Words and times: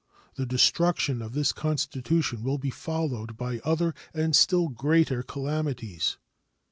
The 0.33 0.47
destruction 0.47 1.21
of 1.21 1.33
the 1.33 1.53
Constitution 1.55 2.41
will 2.41 2.57
be 2.57 2.71
followed 2.71 3.37
by 3.37 3.59
other 3.59 3.93
and 4.15 4.35
still 4.35 4.67
greater 4.67 5.21
calamities. 5.21 6.17